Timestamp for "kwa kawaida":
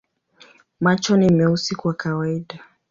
1.75-2.59